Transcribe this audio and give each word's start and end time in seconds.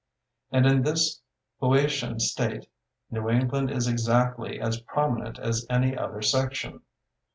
And 0.49 0.65
in 0.65 0.81
this 0.81 1.21
Boeotian 1.59 2.19
state, 2.19 2.67
New 3.11 3.29
England 3.29 3.69
is 3.69 3.87
exactly 3.87 4.59
as 4.59 4.81
prominent 4.81 5.37
as 5.37 5.67
any 5.69 5.95
other 5.95 6.23
section. 6.23 6.81